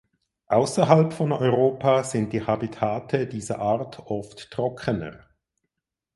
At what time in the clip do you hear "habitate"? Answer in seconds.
2.41-3.27